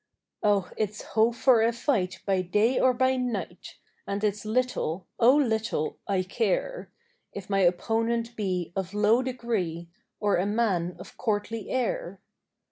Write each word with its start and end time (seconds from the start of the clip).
Oh, 0.41 0.71
it's 0.77 1.03
ho 1.13 1.31
for 1.31 1.61
a 1.61 1.71
fight 1.71 2.23
by 2.25 2.41
day 2.41 2.79
or 2.79 2.91
by 2.91 3.17
night; 3.17 3.77
And 4.07 4.23
it's 4.23 4.45
little—oh, 4.45 5.35
little—I 5.35 6.23
care 6.23 6.91
If 7.33 7.51
my 7.51 7.59
opponent 7.59 8.35
be 8.35 8.73
of 8.75 8.95
low 8.95 9.21
degree 9.21 9.91
Or 10.19 10.37
a 10.37 10.45
man 10.47 10.95
of 10.97 11.17
courtly 11.17 11.69
air. 11.69 12.19